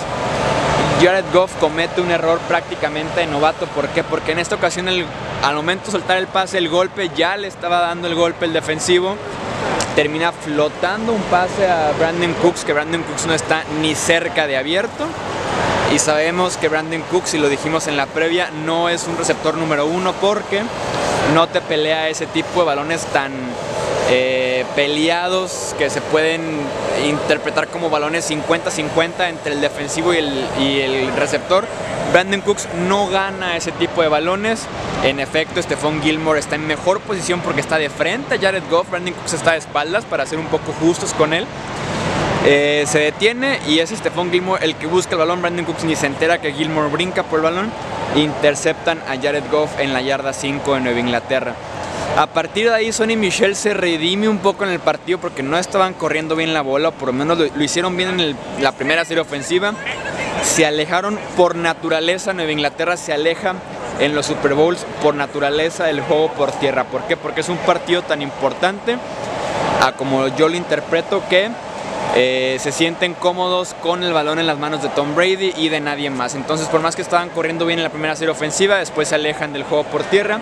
Jared 1.00 1.27
Goff 1.33 1.55
comete 1.61 2.00
un 2.00 2.11
error 2.11 2.41
prácticamente 2.49 3.21
de 3.21 3.27
novato. 3.27 3.67
¿Por 3.67 3.87
qué? 3.89 4.03
Porque 4.03 4.33
en 4.33 4.41
esta 4.41 4.56
ocasión, 4.56 4.89
al 4.89 5.55
momento 5.55 5.87
de 5.87 5.93
soltar 5.93 6.17
el 6.17 6.27
pase, 6.27 6.59
el 6.59 6.69
golpe 6.69 7.11
ya 7.15 7.37
le 7.37 7.47
estaba 7.47 7.79
dando 7.79 8.09
el 8.09 8.17
golpe 8.17 8.47
el 8.47 8.53
defensivo. 8.53 9.17
Termina 9.95 10.33
flotando 10.33 11.12
un 11.12 11.23
pase 11.23 11.69
a 11.69 11.93
Brandon 11.97 12.35
Cooks, 12.43 12.65
que 12.65 12.73
Brandon 12.73 13.05
Cooks 13.05 13.27
no 13.27 13.35
está 13.35 13.62
ni 13.81 13.95
cerca 13.95 14.49
de 14.49 14.56
abierto. 14.56 15.06
Y 15.95 16.00
sabemos 16.00 16.56
que 16.56 16.69
Brandon 16.69 17.03
Cooks, 17.03 17.35
y 17.35 17.39
lo 17.39 17.49
dijimos 17.49 17.87
en 17.87 17.97
la 17.97 18.06
previa, 18.06 18.51
no 18.67 18.89
es 18.89 19.06
un 19.06 19.17
receptor 19.17 19.56
número 19.56 19.87
uno 19.87 20.15
porque 20.15 20.62
no 21.33 21.47
te 21.47 21.61
pelea 21.61 22.09
ese 22.09 22.27
tipo 22.27 22.61
de 22.61 22.67
balones 22.67 23.05
tan 23.06 23.33
eh, 24.10 24.64
peleados 24.75 25.75
que 25.76 25.90
se 25.90 26.00
pueden 26.00 26.40
interpretar 27.06 27.69
como 27.69 27.90
balones 27.90 28.31
50-50 28.31 29.28
entre 29.28 29.52
el 29.52 29.60
defensivo 29.60 30.14
y 30.14 30.19
el, 30.81 31.12
receptor. 31.16 31.66
Brandon 32.12 32.40
Cooks 32.40 32.69
no 32.88 33.08
gana 33.08 33.56
ese 33.56 33.70
tipo 33.72 34.00
de 34.00 34.08
balones. 34.08 34.66
En 35.05 35.20
efecto, 35.20 35.60
Stephon 35.60 36.00
Gilmore 36.00 36.40
está 36.40 36.55
en 36.55 36.66
mejor 36.66 37.00
posición 37.00 37.40
porque 37.40 37.60
está 37.60 37.76
de 37.76 37.90
frente 37.90 38.37
a 38.37 38.38
Jared 38.38 38.62
Goff. 38.70 38.90
Brandon 38.90 39.12
Cooks 39.12 39.34
está 39.34 39.52
de 39.52 39.58
espaldas 39.58 40.06
para 40.06 40.25
ser 40.25 40.38
un 40.38 40.46
poco 40.46 40.72
justos 40.81 41.12
con 41.12 41.34
él. 41.34 41.46
Eh, 42.46 42.84
se 42.87 43.00
detiene 43.00 43.58
y 43.69 43.81
es 43.81 43.90
Stephon 43.90 44.31
Gilmore 44.31 44.64
el 44.64 44.75
que 44.76 44.87
busca 44.87 45.12
el 45.12 45.19
balón. 45.19 45.43
Brandon 45.43 45.66
Cooks 45.66 45.84
ni 45.84 45.96
se 45.96 46.06
entera 46.06 46.40
que 46.40 46.55
Gilmore 46.55 46.88
brinca 46.88 47.25
por 47.25 47.40
el 47.40 47.44
balón. 47.44 47.70
Interceptan 48.16 49.00
a 49.06 49.20
Jared 49.20 49.44
Goff 49.50 49.78
en 49.78 49.93
la 49.93 50.00
yarda 50.00 50.32
5 50.32 50.75
de 50.75 50.81
Nueva 50.81 50.99
Inglaterra. 50.99 51.55
A 52.16 52.26
partir 52.26 52.69
de 52.69 52.75
ahí 52.75 52.93
Sonny 52.93 53.16
Michel 53.16 53.55
se 53.55 53.75
redime 53.75 54.28
un 54.28 54.38
poco 54.38 54.64
en 54.64 54.70
el 54.70 54.81
partido 54.81 55.20
porque 55.20 55.43
no 55.43 55.56
estaban 55.56 55.94
corriendo 55.94 56.34
bien 56.34 56.52
la 56.52 56.62
bola, 56.62 56.88
o 56.88 56.93
por 56.93 57.08
lo 57.08 57.12
menos 57.12 57.38
lo, 57.38 57.62
hicieron 57.62 57.96
bien 57.96 58.19
en 58.19 58.37
la 58.60 58.72
primera 58.72 59.05
serie 59.05 59.22
ofensiva. 59.22 59.75
Se 60.43 60.66
alejaron 60.66 61.19
por 61.37 61.55
naturaleza, 61.55 62.32
Nueva 62.32 62.52
Inglaterra 62.52 62.96
se 62.96 63.12
aleja 63.12 63.55
en 64.00 64.14
los 64.14 64.26
Super 64.26 64.55
Bowls 64.55 64.84
por 65.02 65.14
naturaleza 65.14 65.84
del 65.84 66.00
juego 66.00 66.32
por 66.32 66.52
tierra. 66.52 66.84
¿Por 66.84 67.02
qué? 67.02 67.16
Porque 67.16 67.40
es 67.40 67.49
un 67.49 67.58
partido 67.58 68.02
tan 68.02 68.22
importante, 68.22 68.96
a 69.82 69.93
como 69.93 70.28
yo 70.28 70.49
lo 70.49 70.56
interpreto, 70.56 71.22
que 71.28 71.50
eh, 72.17 72.56
se 72.60 72.72
sienten 72.72 73.15
cómodos 73.15 73.74
con 73.81 74.03
el 74.03 74.12
balón 74.12 74.38
en 74.38 74.46
las 74.46 74.58
manos 74.58 74.82
de 74.82 74.88
Tom 74.88 75.15
Brady 75.15 75.53
y 75.56 75.69
de 75.69 75.81
nadie 75.81 76.10
más. 76.10 76.34
Entonces, 76.34 76.67
por 76.69 76.81
más 76.81 76.96
que 76.96 77.03
estaban 77.03 77.29
corriendo 77.31 77.67
bien 77.67 77.79
en 77.79 77.84
la 77.84 77.91
primera 77.91 78.17
serie 78.17 78.32
ofensiva, 78.32 78.79
después 78.79 79.08
se 79.08 79.15
alejan 79.15 79.53
del 79.53 79.62
juego 79.62 79.84
por 79.84 80.03
tierra. 80.05 80.41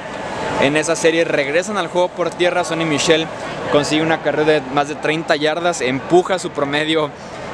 En 0.60 0.76
esa 0.76 0.96
serie 0.96 1.24
regresan 1.24 1.78
al 1.78 1.88
juego 1.88 2.08
por 2.08 2.30
tierra. 2.30 2.64
Sonny 2.64 2.84
Michel 2.84 3.26
consigue 3.72 4.02
una 4.02 4.22
carrera 4.22 4.52
de 4.52 4.60
más 4.72 4.88
de 4.88 4.94
30 4.94 5.36
yardas, 5.36 5.80
empuja 5.80 6.38
su 6.38 6.50
promedio 6.50 7.10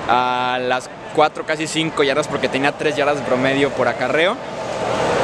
a 0.08 0.58
las 0.60 0.88
4, 1.14 1.44
casi 1.44 1.66
5 1.66 2.02
yardas 2.02 2.28
porque 2.28 2.48
tenía 2.48 2.72
3 2.72 2.96
yardas 2.96 3.16
de 3.18 3.22
promedio 3.22 3.70
por 3.70 3.88
acarreo. 3.88 4.36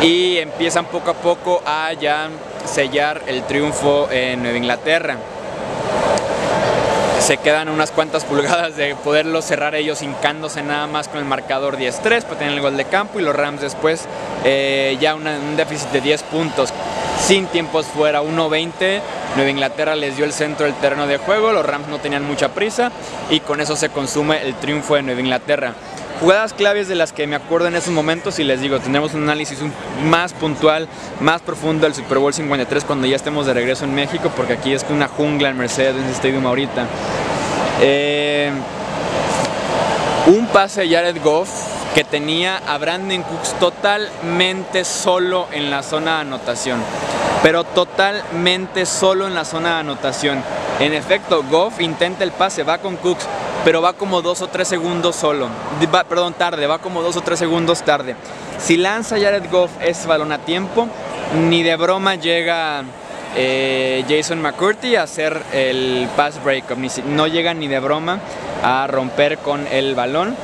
Y 0.03 0.39
empiezan 0.39 0.87
poco 0.87 1.11
a 1.11 1.15
poco 1.15 1.63
a 1.67 1.93
ya 1.93 2.29
sellar 2.65 3.23
el 3.27 3.43
triunfo 3.45 4.09
en 4.11 4.43
Nueva 4.43 4.59
Inglaterra 4.59 5.17
se 7.21 7.37
quedan 7.37 7.69
unas 7.69 7.91
cuantas 7.91 8.25
pulgadas 8.25 8.77
de 8.77 8.95
poderlo 8.95 9.43
cerrar 9.43 9.75
ellos 9.75 10.03
hincándose 10.03 10.63
nada 10.63 10.87
más 10.87 11.09
con 11.09 11.19
el 11.19 11.25
marcador 11.25 11.77
10-3 11.77 12.23
para 12.23 12.39
tener 12.39 12.55
el 12.55 12.61
gol 12.61 12.77
de 12.77 12.85
campo 12.85 13.19
y 13.19 13.23
los 13.23 13.37
Rams 13.37 13.61
después 13.61 14.07
eh, 14.45 14.97
ya 15.01 15.15
un 15.15 15.57
déficit 15.57 15.89
de 15.91 16.01
10 16.01 16.23
puntos 16.25 16.73
sin 17.29 17.45
tiempos 17.45 17.85
fuera 17.85 18.23
1-20 18.23 19.03
Nueva 19.37 19.51
Inglaterra 19.51 19.95
les 19.95 20.17
dio 20.17 20.25
el 20.25 20.33
centro 20.33 20.65
del 20.65 20.75
terreno 20.77 21.07
de 21.07 21.19
juego 21.19 21.53
los 21.53 21.67
Rams 21.67 21.87
no 21.89 21.99
tenían 21.99 22.25
mucha 22.25 22.55
prisa 22.55 22.91
y 23.29 23.41
con 23.41 23.61
eso 23.61 23.77
se 23.77 23.91
consume 23.91 24.41
el 24.49 24.55
triunfo 24.55 24.95
de 24.95 25.03
Nueva 25.03 25.21
Inglaterra 25.21 25.75
jugadas 26.23 26.55
claves 26.55 26.89
de 26.89 26.95
las 26.95 27.13
que 27.13 27.27
me 27.27 27.37
acuerdo 27.37 27.69
en 27.69 27.77
esos 27.77 27.93
momentos 27.93 28.39
y 28.39 28.45
les 28.45 28.63
digo, 28.63 28.81
tendremos 28.81 29.13
un 29.13 29.25
análisis 29.25 29.59
más 30.05 30.33
puntual, 30.33 30.89
más 31.21 31.43
profundo 31.43 31.85
del 31.85 31.95
Super 31.95 32.17
Bowl 32.17 32.33
53 32.33 32.85
cuando 32.85 33.07
ya 33.07 33.17
estemos 33.17 33.45
de 33.45 33.53
regreso 33.53 33.85
en 33.85 33.95
México, 33.95 34.33
porque 34.35 34.55
aquí 34.55 34.73
es 34.73 34.85
una 34.89 35.07
jungla 35.07 35.51
en 35.51 35.59
Mercedes-Benz 35.59 36.17
Stadium 36.17 36.47
ahorita. 36.47 36.87
Eh, 37.83 38.51
un 40.27 40.47
pase 40.47 40.81
de 40.81 40.89
Jared 40.89 41.23
Goff 41.23 41.51
que 41.95 42.05
tenía 42.05 42.59
a 42.67 42.79
Brandon 42.79 43.23
Cooks 43.23 43.55
totalmente 43.59 44.85
solo 44.85 45.47
en 45.53 45.71
la 45.71 45.83
zona 45.83 46.17
de 46.17 46.21
anotación. 46.23 46.81
Pero 47.43 47.65
totalmente 47.65 48.87
solo 48.87 49.27
en 49.27 49.35
la 49.35 49.45
zona 49.45 49.75
de 49.75 49.81
anotación. 49.81 50.43
En 50.81 50.93
efecto, 50.93 51.45
Goff 51.51 51.81
intenta 51.81 52.25
el 52.25 52.33
pase, 52.33 52.63
va 52.63 52.79
con 52.79 52.97
Cooks, 52.97 53.27
pero 53.65 53.83
va 53.83 53.93
como 53.93 54.23
dos 54.23 54.43
o 54.43 54.49
tres 54.49 54.69
segundos 54.69 55.17
solo. 55.17 55.49
perdón, 56.09 56.35
tarde, 56.35 56.67
va 56.67 56.79
como 56.79 57.03
dos 57.03 57.17
o 57.17 57.21
tres 57.21 57.39
segundos 57.39 57.83
tarde. 57.83 58.17
Si 58.59 58.77
lanza 58.77 59.19
Jared 59.19 59.51
Goff 59.51 59.71
ese 59.81 60.09
balón 60.09 60.33
a 60.33 60.39
tiempo, 60.39 60.89
ni 61.49 61.63
de 61.63 61.77
broma 61.77 62.15
llega 62.15 62.83
eh, 63.37 64.05
Jason 64.09 64.41
McCurdy 64.41 64.97
a 64.97 65.03
hacer 65.03 65.43
el 65.53 66.09
pass 66.17 66.43
break. 66.43 66.77
No 67.07 67.27
llega 67.27 67.55
ni 67.55 67.69
de 67.69 67.81
broma 67.81 68.21
a 68.63 68.87
romper 68.87 69.39
con 69.39 69.67
el 69.71 69.95
balón. 69.95 70.37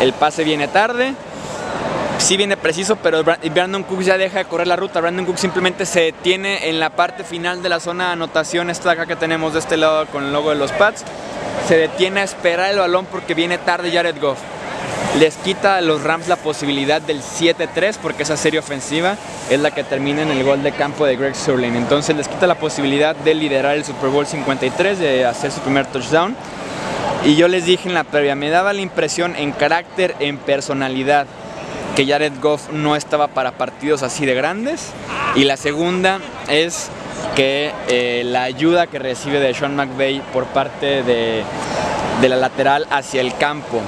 el 0.00 0.12
pase 0.12 0.42
viene 0.42 0.68
tarde, 0.68 1.14
sí 2.22 2.36
viene 2.36 2.56
preciso, 2.56 2.96
pero 2.96 3.24
Brandon 3.24 3.82
Cooks 3.82 4.06
ya 4.06 4.16
deja 4.16 4.38
de 4.38 4.44
correr 4.44 4.68
la 4.68 4.76
ruta. 4.76 5.00
Brandon 5.00 5.26
Cooks 5.26 5.40
simplemente 5.40 5.84
se 5.86 6.00
detiene 6.00 6.68
en 6.68 6.78
la 6.78 6.90
parte 6.90 7.24
final 7.24 7.62
de 7.62 7.68
la 7.68 7.80
zona 7.80 8.06
de 8.06 8.12
anotación, 8.12 8.70
esta 8.70 8.92
acá 8.92 9.06
que 9.06 9.16
tenemos 9.16 9.52
de 9.52 9.58
este 9.58 9.76
lado 9.76 10.06
con 10.06 10.24
el 10.24 10.32
logo 10.32 10.50
de 10.50 10.56
los 10.56 10.70
Pats. 10.72 11.04
Se 11.66 11.76
detiene 11.76 12.20
a 12.20 12.24
esperar 12.24 12.70
el 12.70 12.78
balón 12.78 13.06
porque 13.06 13.34
viene 13.34 13.58
tarde 13.58 13.90
Jared 13.90 14.20
Goff. 14.20 14.38
Les 15.18 15.36
quita 15.36 15.76
a 15.76 15.80
los 15.80 16.02
Rams 16.02 16.28
la 16.28 16.36
posibilidad 16.36 17.02
del 17.02 17.20
7-3 17.20 17.96
porque 18.00 18.22
esa 18.22 18.36
serie 18.36 18.60
ofensiva 18.60 19.16
es 19.50 19.60
la 19.60 19.72
que 19.72 19.84
termina 19.84 20.22
en 20.22 20.30
el 20.30 20.42
gol 20.44 20.62
de 20.62 20.72
campo 20.72 21.04
de 21.04 21.16
Greg 21.16 21.34
Surlin. 21.34 21.76
Entonces 21.76 22.16
les 22.16 22.28
quita 22.28 22.46
la 22.46 22.54
posibilidad 22.54 23.14
de 23.14 23.34
liderar 23.34 23.76
el 23.76 23.84
Super 23.84 24.10
Bowl 24.10 24.26
53, 24.26 24.98
de 24.98 25.26
hacer 25.26 25.50
su 25.50 25.60
primer 25.60 25.86
touchdown. 25.86 26.36
Y 27.24 27.36
yo 27.36 27.46
les 27.48 27.66
dije 27.66 27.88
en 27.88 27.94
la 27.94 28.04
previa, 28.04 28.34
me 28.34 28.48
daba 28.48 28.72
la 28.72 28.80
impresión 28.80 29.36
en 29.36 29.52
carácter, 29.52 30.16
en 30.18 30.38
personalidad, 30.38 31.26
que 31.96 32.06
Jared 32.06 32.32
Goff 32.40 32.70
no 32.70 32.96
estaba 32.96 33.28
para 33.28 33.52
partidos 33.52 34.02
así 34.02 34.26
de 34.26 34.34
grandes. 34.34 34.92
Y 35.34 35.44
la 35.44 35.56
segunda 35.56 36.20
es 36.48 36.90
que 37.36 37.72
eh, 37.88 38.22
la 38.24 38.42
ayuda 38.42 38.86
que 38.86 38.98
recibe 38.98 39.40
de 39.40 39.54
Sean 39.54 39.76
McVay 39.76 40.20
por 40.32 40.46
parte 40.46 41.02
de, 41.02 41.42
de 42.20 42.28
la 42.28 42.36
lateral 42.36 42.86
hacia 42.90 43.20
el 43.20 43.36
campo, 43.36 43.80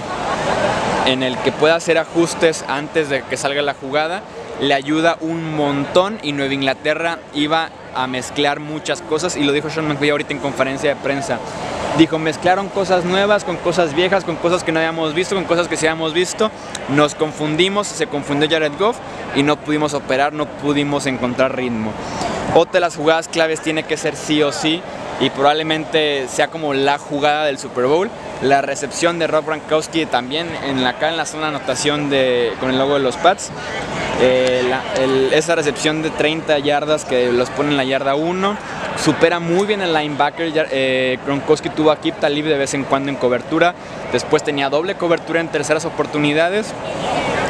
en 1.06 1.22
el 1.22 1.36
que 1.38 1.52
pueda 1.52 1.74
hacer 1.76 1.98
ajustes 1.98 2.64
antes 2.68 3.08
de 3.08 3.22
que 3.22 3.36
salga 3.36 3.62
la 3.62 3.74
jugada, 3.74 4.22
le 4.60 4.74
ayuda 4.74 5.18
un 5.20 5.56
montón 5.56 6.18
y 6.22 6.32
Nueva 6.32 6.54
Inglaterra 6.54 7.18
iba 7.34 7.70
a 7.94 8.06
mezclar 8.06 8.60
muchas 8.60 9.02
cosas 9.02 9.36
y 9.36 9.44
lo 9.44 9.52
dijo 9.52 9.70
Sean 9.70 9.88
McVay 9.88 10.10
ahorita 10.10 10.32
en 10.32 10.38
conferencia 10.38 10.90
de 10.90 10.96
prensa. 10.96 11.38
Dijo, 11.98 12.18
mezclaron 12.18 12.68
cosas 12.68 13.04
nuevas 13.04 13.44
con 13.44 13.56
cosas 13.56 13.94
viejas, 13.94 14.24
con 14.24 14.34
cosas 14.34 14.64
que 14.64 14.72
no 14.72 14.80
habíamos 14.80 15.14
visto, 15.14 15.36
con 15.36 15.44
cosas 15.44 15.68
que 15.68 15.76
sí 15.76 15.86
habíamos 15.86 16.12
visto. 16.12 16.50
Nos 16.88 17.14
confundimos, 17.14 17.86
se 17.86 18.08
confundió 18.08 18.48
Jared 18.50 18.72
Goff 18.78 18.96
y 19.36 19.44
no 19.44 19.56
pudimos 19.56 19.94
operar, 19.94 20.32
no 20.32 20.46
pudimos 20.46 21.06
encontrar 21.06 21.56
ritmo. 21.56 21.92
Otra 22.56 22.74
de 22.74 22.80
las 22.80 22.96
jugadas 22.96 23.28
claves 23.28 23.60
tiene 23.60 23.84
que 23.84 23.96
ser 23.96 24.16
sí 24.16 24.42
o 24.42 24.50
sí 24.50 24.82
y 25.20 25.30
probablemente 25.30 26.26
sea 26.26 26.48
como 26.48 26.74
la 26.74 26.98
jugada 26.98 27.44
del 27.44 27.58
Super 27.58 27.86
Bowl. 27.86 28.10
La 28.42 28.60
recepción 28.60 29.20
de 29.20 29.28
Rob 29.28 29.46
Gronkowski 29.46 30.06
también 30.06 30.48
en 30.64 30.84
acá 30.84 31.08
en 31.10 31.16
la 31.16 31.26
zona 31.26 31.48
anotación 31.48 32.10
de, 32.10 32.52
con 32.58 32.70
el 32.70 32.78
logo 32.78 32.94
de 32.94 33.00
los 33.00 33.16
Pats. 33.16 33.50
Eh, 34.20 34.62
esa 35.32 35.54
recepción 35.54 36.02
de 36.02 36.10
30 36.10 36.58
yardas 36.58 37.04
que 37.04 37.32
los 37.32 37.50
pone 37.50 37.70
en 37.70 37.76
la 37.76 37.84
yarda 37.84 38.16
1 38.16 38.56
supera 39.02 39.40
muy 39.40 39.66
bien 39.66 39.80
el 39.80 39.92
linebacker. 39.92 40.52
Eh, 40.70 41.18
Gronkowski 41.24 41.70
tuvo 41.70 41.90
a 41.90 42.00
Kip 42.00 42.18
Talib 42.20 42.46
de 42.46 42.58
vez 42.58 42.74
en 42.74 42.84
cuando 42.84 43.10
en 43.10 43.16
cobertura. 43.16 43.74
Después 44.12 44.42
tenía 44.42 44.68
doble 44.68 44.94
cobertura 44.94 45.40
en 45.40 45.48
terceras 45.48 45.84
oportunidades. 45.84 46.72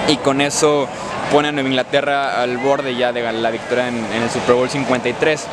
Y 0.08 0.16
con 0.16 0.40
eso 0.40 0.88
pone 1.32 1.48
a 1.48 1.52
Nueva 1.52 1.68
Inglaterra 1.68 2.42
al 2.42 2.58
borde 2.58 2.94
ya 2.94 3.12
de 3.12 3.32
la 3.32 3.50
victoria 3.50 3.88
en, 3.88 3.96
en 3.96 4.22
el 4.22 4.30
Super 4.30 4.54
Bowl 4.54 4.68
53. 4.68 5.46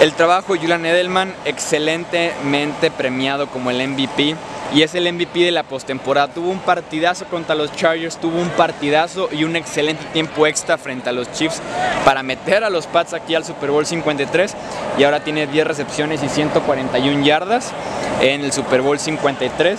El 0.00 0.12
trabajo 0.12 0.52
de 0.52 0.58
Julian 0.58 0.84
Edelman, 0.84 1.32
excelentemente 1.46 2.90
premiado 2.90 3.46
como 3.46 3.70
el 3.70 3.88
MVP 3.88 4.36
y 4.74 4.82
es 4.82 4.94
el 4.94 5.12
MVP 5.12 5.40
de 5.40 5.50
la 5.50 5.62
postemporada. 5.62 6.28
Tuvo 6.28 6.50
un 6.50 6.58
partidazo 6.58 7.24
contra 7.26 7.54
los 7.54 7.72
Chargers, 7.72 8.18
tuvo 8.18 8.40
un 8.40 8.48
partidazo 8.50 9.28
y 9.32 9.44
un 9.44 9.56
excelente 9.56 10.04
tiempo 10.12 10.46
extra 10.46 10.78
frente 10.78 11.08
a 11.08 11.12
los 11.12 11.30
Chiefs 11.32 11.60
para 12.04 12.22
meter 12.22 12.64
a 12.64 12.70
los 12.70 12.86
Pats 12.86 13.14
aquí 13.14 13.34
al 13.34 13.44
Super 13.44 13.70
Bowl 13.70 13.86
53 13.86 14.54
y 14.98 15.04
ahora 15.04 15.20
tiene 15.20 15.46
10 15.46 15.66
recepciones 15.66 16.22
y 16.22 16.28
141 16.28 17.24
yardas 17.24 17.72
en 18.20 18.44
el 18.44 18.52
Super 18.52 18.82
Bowl 18.82 18.98
53 18.98 19.78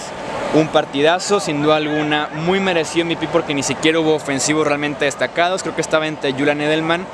un 0.54 0.68
partidazo, 0.68 1.40
sin 1.40 1.62
duda 1.62 1.76
alguna, 1.76 2.30
muy 2.34 2.60
merecido 2.60 3.06
MVP 3.06 3.28
porque 3.32 3.54
ni 3.54 3.64
siquiera 3.64 4.00
hubo 4.00 4.16
ofensivos 4.16 4.66
realmente 4.66 5.06
destacados. 5.06 5.62
Creo 5.62 5.76
que 5.76 5.82
estaba 5.82 6.08
entre 6.08 6.32
Julian 6.32 6.62
Edelman 6.62 7.06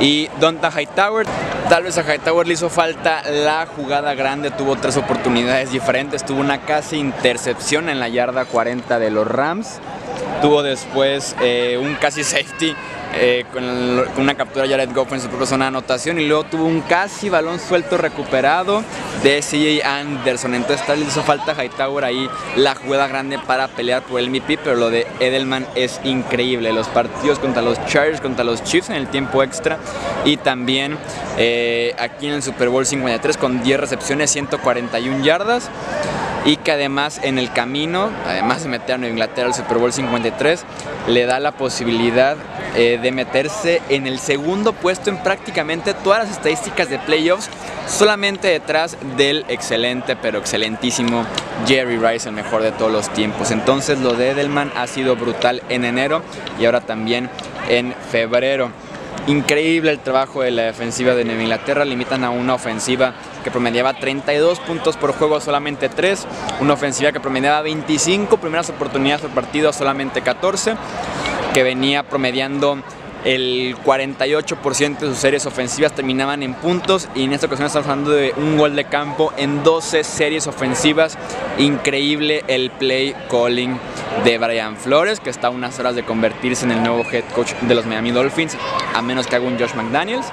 y 0.00 0.28
Donta 0.40 0.70
Hightower. 0.70 1.26
Tal 1.70 1.84
vez 1.84 1.96
a 1.98 2.02
Hightower 2.02 2.48
le 2.48 2.54
hizo 2.54 2.68
falta 2.68 3.22
la 3.30 3.64
jugada 3.64 4.14
grande, 4.14 4.50
tuvo 4.50 4.74
tres 4.74 4.96
oportunidades 4.96 5.70
diferentes, 5.70 6.24
tuvo 6.24 6.40
una 6.40 6.62
casi 6.62 6.96
intercepción 6.96 7.88
en 7.88 8.00
la 8.00 8.08
yarda 8.08 8.44
40 8.44 8.98
de 8.98 9.12
los 9.12 9.24
Rams, 9.24 9.78
tuvo 10.42 10.64
después 10.64 11.36
eh, 11.40 11.78
un 11.80 11.94
casi 11.94 12.24
safety 12.24 12.74
eh, 13.14 13.44
con, 13.52 13.64
una 14.22 14.34
captura 14.34 14.64
de 14.64 14.70
Jared 14.70 14.94
Goff 14.94 15.12
en 15.12 15.20
su 15.20 15.28
propia 15.28 15.46
zona 15.46 15.64
de 15.64 15.68
anotación 15.68 16.20
y 16.20 16.26
luego 16.26 16.44
tuvo 16.44 16.64
un 16.64 16.80
casi 16.82 17.28
balón 17.28 17.58
suelto 17.58 17.98
recuperado 17.98 18.84
de 19.22 19.40
CJ 19.40 19.84
Anderson. 19.84 20.54
Entonces 20.54 20.86
tal 20.86 21.00
vez 21.00 21.08
hizo 21.08 21.22
falta 21.22 21.54
Hightower 21.54 22.04
ahí 22.04 22.28
la 22.56 22.74
jugada 22.74 23.08
grande 23.08 23.38
para 23.38 23.68
pelear 23.68 24.02
por 24.02 24.20
el 24.20 24.30
MVP, 24.30 24.58
pero 24.58 24.76
lo 24.76 24.90
de 24.90 25.06
Edelman 25.18 25.66
es 25.74 26.00
increíble. 26.04 26.72
Los 26.72 26.88
partidos 26.88 27.38
contra 27.38 27.62
los 27.62 27.84
Chargers, 27.86 28.20
contra 28.20 28.44
los 28.44 28.62
Chiefs 28.62 28.90
en 28.90 28.96
el 28.96 29.08
tiempo 29.08 29.42
extra 29.42 29.78
y 30.24 30.36
también 30.36 30.96
eh, 31.36 31.94
aquí 31.98 32.28
en 32.28 32.34
el 32.34 32.42
Super 32.42 32.68
Bowl 32.68 32.86
53 32.86 33.36
con 33.36 33.62
10 33.62 33.80
recepciones, 33.80 34.30
141 34.30 35.24
yardas 35.24 35.68
y 36.44 36.56
que 36.56 36.72
además 36.72 37.20
en 37.22 37.38
el 37.38 37.52
camino, 37.52 38.10
además 38.26 38.62
de 38.62 38.70
meter 38.70 38.94
a 38.94 38.98
Nueva 38.98 39.12
Inglaterra 39.12 39.48
al 39.48 39.54
Super 39.54 39.78
Bowl 39.78 39.92
53, 39.92 40.64
le 41.08 41.26
da 41.26 41.38
la 41.40 41.52
posibilidad 41.52 42.36
eh, 42.76 42.98
de 43.02 43.12
meterse 43.12 43.82
en 43.88 44.06
el 44.06 44.18
segundo 44.18 44.72
puesto 44.72 45.10
en 45.10 45.18
prácticamente 45.18 45.94
todas 45.94 46.20
las 46.20 46.30
estadísticas 46.30 46.88
de 46.88 46.98
playoffs, 46.98 47.50
solamente 47.88 48.48
detrás 48.48 48.96
del 49.16 49.44
excelente, 49.48 50.16
pero 50.16 50.38
excelentísimo 50.38 51.24
Jerry 51.66 51.98
Rice, 51.98 52.28
el 52.28 52.34
mejor 52.34 52.62
de 52.62 52.72
todos 52.72 52.92
los 52.92 53.08
tiempos. 53.12 53.50
Entonces 53.50 53.98
lo 53.98 54.14
de 54.14 54.30
Edelman 54.30 54.72
ha 54.76 54.86
sido 54.86 55.16
brutal 55.16 55.62
en 55.68 55.84
enero 55.84 56.22
y 56.60 56.66
ahora 56.66 56.80
también 56.80 57.28
en 57.68 57.94
febrero. 58.10 58.70
Increíble 59.26 59.90
el 59.90 59.98
trabajo 59.98 60.42
de 60.42 60.50
la 60.50 60.62
defensiva 60.62 61.14
de 61.14 61.24
Nueva 61.24 61.42
Inglaterra, 61.42 61.84
limitan 61.84 62.24
a 62.24 62.30
una 62.30 62.54
ofensiva 62.54 63.14
que 63.44 63.50
promediaba 63.50 63.94
32 63.94 64.60
puntos 64.60 64.96
por 64.96 65.12
juego, 65.12 65.40
solamente 65.40 65.88
3, 65.88 66.26
una 66.60 66.74
ofensiva 66.74 67.12
que 67.12 67.20
promediaba 67.20 67.60
25 67.62 68.38
primeras 68.38 68.70
oportunidades 68.70 69.20
por 69.20 69.30
partido, 69.30 69.72
solamente 69.72 70.22
14, 70.22 70.74
que 71.52 71.62
venía 71.62 72.02
promediando 72.02 72.82
el 73.24 73.76
48% 73.84 74.98
de 74.98 75.06
sus 75.08 75.18
series 75.18 75.44
ofensivas 75.44 75.92
terminaban 75.92 76.42
en 76.42 76.54
puntos 76.54 77.06
y 77.14 77.24
en 77.24 77.34
esta 77.34 77.46
ocasión 77.46 77.66
estamos 77.66 77.86
hablando 77.88 78.12
de 78.12 78.32
un 78.36 78.56
gol 78.56 78.74
de 78.74 78.84
campo 78.84 79.32
en 79.36 79.62
12 79.62 80.04
series 80.04 80.46
ofensivas. 80.46 81.18
Increíble 81.58 82.44
el 82.48 82.70
play 82.70 83.14
calling 83.30 83.78
de 84.24 84.38
Brian 84.38 84.76
Flores, 84.76 85.20
que 85.20 85.28
está 85.28 85.48
a 85.48 85.50
unas 85.50 85.78
horas 85.78 85.94
de 85.94 86.02
convertirse 86.02 86.64
en 86.64 86.72
el 86.72 86.82
nuevo 86.82 87.04
head 87.10 87.24
coach 87.34 87.52
de 87.60 87.74
los 87.74 87.84
Miami 87.84 88.10
Dolphins, 88.10 88.56
a 88.94 89.02
menos 89.02 89.26
que 89.26 89.36
haga 89.36 89.46
un 89.46 89.58
Josh 89.58 89.74
McDaniels. 89.74 90.26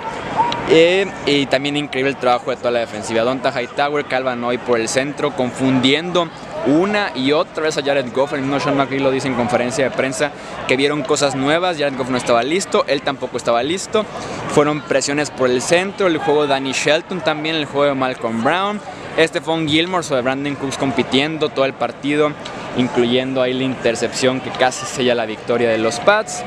Eh, 0.69 1.09
y 1.25 1.45
también 1.45 1.77
increíble 1.77 2.11
el 2.11 2.17
trabajo 2.17 2.51
de 2.51 2.57
toda 2.57 2.71
la 2.71 2.79
defensiva. 2.79 3.23
Donta 3.23 3.51
Hightower, 3.51 4.05
Calvin 4.05 4.43
hoy 4.43 4.57
por 4.57 4.79
el 4.79 4.89
centro, 4.89 5.31
confundiendo 5.33 6.29
una 6.67 7.11
y 7.15 7.31
otra 7.31 7.63
vez 7.63 7.77
a 7.77 7.83
Jared 7.83 8.11
Goff. 8.13 8.33
El 8.33 8.41
mismo 8.41 8.59
Sean 8.59 8.77
McVay 8.77 8.99
lo 8.99 9.11
dice 9.11 9.27
en 9.27 9.33
conferencia 9.33 9.85
de 9.85 9.91
prensa 9.91 10.31
que 10.67 10.77
vieron 10.77 11.03
cosas 11.03 11.35
nuevas. 11.35 11.77
Jared 11.77 11.97
Goff 11.97 12.09
no 12.09 12.17
estaba 12.17 12.43
listo, 12.43 12.85
él 12.87 13.01
tampoco 13.01 13.37
estaba 13.37 13.63
listo. 13.63 14.05
Fueron 14.49 14.81
presiones 14.81 15.31
por 15.31 15.49
el 15.49 15.61
centro, 15.61 16.07
el 16.07 16.17
juego 16.17 16.43
de 16.43 16.49
Danny 16.49 16.73
Shelton 16.73 17.21
también, 17.21 17.55
el 17.55 17.65
juego 17.65 17.85
de 17.85 17.95
Malcolm 17.95 18.43
Brown. 18.43 18.79
Stephon 19.17 19.67
Gilmore 19.67 20.03
sobre 20.03 20.21
Brandon 20.21 20.55
Cooks 20.55 20.77
compitiendo 20.77 21.49
todo 21.49 21.65
el 21.65 21.73
partido, 21.73 22.31
incluyendo 22.77 23.41
ahí 23.41 23.53
la 23.53 23.63
intercepción 23.63 24.41
que 24.41 24.51
casi 24.51 24.85
sella 24.85 25.15
la 25.15 25.25
victoria 25.25 25.69
de 25.69 25.79
los 25.79 25.99
Pats. 25.99 26.43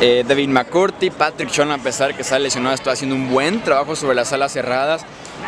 Eh, 0.00 0.24
David 0.26 0.48
McCurdy, 0.48 1.10
Patrick 1.10 1.50
Sean, 1.50 1.70
a 1.70 1.78
pesar 1.78 2.14
que 2.14 2.22
está 2.22 2.38
lesionado, 2.38 2.74
está 2.74 2.92
haciendo 2.92 3.16
un 3.16 3.30
buen 3.30 3.62
trabajo 3.62 3.96
sobre 3.96 4.14
las 4.14 4.32
alas 4.32 4.52
cerradas. 4.52 5.04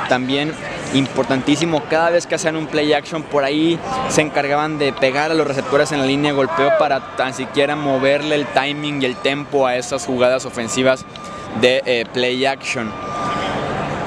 También 0.09 0.53
importantísimo, 0.95 1.83
cada 1.91 2.11
vez 2.11 2.27
que 2.27 2.37
hacían 2.37 2.57
un 2.57 2.67
play 2.67 2.93
action 2.93 3.23
por 3.23 3.45
ahí 3.45 3.79
se 4.09 4.23
encargaban 4.23 4.79
de 4.79 4.93
pegar 4.93 5.31
a 5.31 5.35
los 5.35 5.47
receptores 5.47 5.93
en 5.93 5.99
la 6.01 6.07
línea 6.07 6.33
de 6.33 6.37
golpeo 6.37 6.71
para 6.79 7.17
tan 7.17 7.35
siquiera 7.35 7.77
moverle 7.77 8.37
el 8.37 8.47
timing 8.47 9.03
y 9.03 9.05
el 9.05 9.17
tempo 9.17 9.67
a 9.67 9.77
esas 9.77 10.07
jugadas 10.07 10.47
ofensivas 10.47 11.05
de 11.61 11.83
eh, 11.85 12.07
play 12.13 12.47
action. 12.47 12.91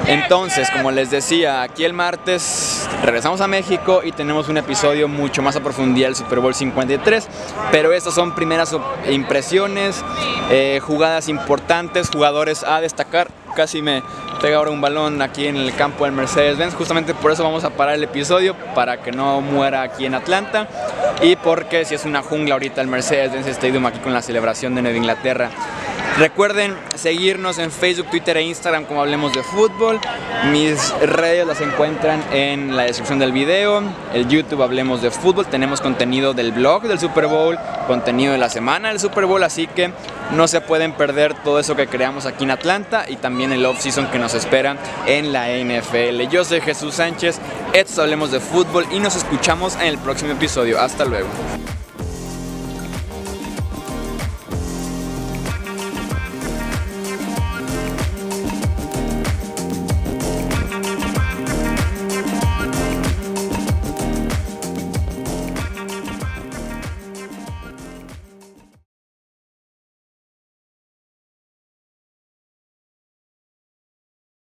Entonces, 0.07 0.69
como 0.71 0.91
les 0.91 1.11
decía, 1.11 1.61
aquí 1.63 1.83
el 1.83 1.91
martes 1.91 2.87
regresamos 3.03 3.41
a 3.41 3.47
México 3.47 4.01
y 4.05 4.13
tenemos 4.13 4.47
un 4.47 4.55
episodio 4.55 5.09
mucho 5.09 5.41
más 5.41 5.57
a 5.57 5.59
profundidad 5.59 6.07
del 6.07 6.15
Super 6.15 6.39
Bowl 6.39 6.55
53, 6.55 7.27
pero 7.73 7.91
estas 7.91 8.13
son 8.13 8.33
primeras 8.33 8.73
impresiones, 9.09 10.01
eh, 10.49 10.79
jugadas 10.81 11.27
importantes, 11.27 12.09
jugadores 12.09 12.63
a 12.63 12.79
destacar. 12.79 13.27
Casi 13.57 13.81
me 13.81 14.03
pega 14.39 14.57
ahora 14.57 14.69
un 14.69 14.81
balón 14.81 15.19
aquí 15.19 15.47
en 15.47 15.55
el 15.55 15.73
campo 15.73 16.05
del 16.05 16.13
Mercedes-Benz, 16.13 16.75
justamente 16.75 17.15
por 17.15 17.31
eso 17.31 17.43
vamos 17.43 17.63
a 17.63 17.71
parar 17.71 17.95
el 17.95 18.03
episodio, 18.03 18.55
para 18.75 19.01
que 19.01 19.11
no 19.11 19.41
muera 19.41 19.81
aquí 19.81 20.05
en 20.05 20.13
Atlanta. 20.13 20.67
Y 21.23 21.37
porque 21.37 21.83
si 21.83 21.95
es 21.95 22.05
una 22.05 22.21
jungla 22.21 22.53
ahorita 22.53 22.81
el 22.81 22.87
Mercedes-Benz 22.87 23.47
Stadium 23.47 23.87
aquí 23.87 23.97
con 23.97 24.13
la 24.13 24.21
celebración 24.21 24.75
de 24.75 24.83
Nueva 24.83 24.95
Inglaterra 24.95 25.49
Recuerden 26.17 26.75
seguirnos 26.95 27.59
en 27.59 27.69
Facebook, 27.71 28.09
Twitter 28.09 28.37
e 28.37 28.41
Instagram 28.41 28.85
como 28.85 29.01
Hablemos 29.01 29.33
de 29.33 29.43
Fútbol. 29.43 29.99
Mis 30.51 30.91
redes 30.99 31.45
las 31.45 31.61
encuentran 31.61 32.23
en 32.31 32.75
la 32.75 32.83
descripción 32.83 33.19
del 33.19 33.31
video. 33.31 33.83
El 34.15 34.27
YouTube 34.27 34.63
Hablemos 34.63 35.03
de 35.03 35.11
Fútbol. 35.11 35.45
Tenemos 35.45 35.79
contenido 35.79 36.33
del 36.33 36.53
blog 36.53 36.87
del 36.87 36.97
Super 36.97 37.27
Bowl, 37.27 37.59
contenido 37.85 38.31
de 38.31 38.39
la 38.39 38.49
semana 38.49 38.89
del 38.89 38.99
Super 38.99 39.27
Bowl, 39.27 39.43
así 39.43 39.67
que 39.67 39.91
no 40.31 40.47
se 40.47 40.59
pueden 40.59 40.93
perder 40.93 41.35
todo 41.43 41.59
eso 41.59 41.75
que 41.75 41.85
creamos 41.85 42.25
aquí 42.25 42.45
en 42.45 42.51
Atlanta 42.51 43.05
y 43.07 43.17
también 43.17 43.53
el 43.53 43.63
off-season 43.63 44.07
que 44.07 44.17
nos 44.17 44.33
espera 44.33 44.75
en 45.05 45.31
la 45.31 45.49
NFL. 45.49 46.29
Yo 46.31 46.43
soy 46.43 46.61
Jesús 46.61 46.95
Sánchez, 46.95 47.39
esto 47.73 48.01
Hablemos 48.01 48.31
de 48.31 48.39
Fútbol 48.39 48.87
y 48.89 48.99
nos 48.99 49.15
escuchamos 49.15 49.75
en 49.75 49.83
el 49.83 49.99
próximo 49.99 50.31
episodio. 50.31 50.81
Hasta 50.81 51.05
luego. 51.05 51.27